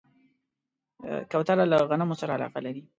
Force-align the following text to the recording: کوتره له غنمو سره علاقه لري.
کوتره 1.31 1.63
له 1.71 1.77
غنمو 1.89 2.19
سره 2.21 2.31
علاقه 2.37 2.59
لري. 2.65 2.81